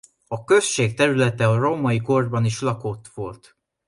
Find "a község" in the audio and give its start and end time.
0.27-0.93